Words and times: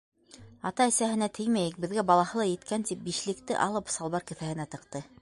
-Ата-әсәһенә 0.69 1.27
теймәйек, 1.39 1.77
беҙгә 1.85 2.05
балаһы 2.13 2.41
ла 2.41 2.49
еткән,- 2.55 2.87
тип 2.91 3.07
бишлекте 3.11 3.63
алып 3.67 3.97
салбар 3.99 4.31
кеҫәһенә 4.33 4.71
тыҡты. 4.77 5.09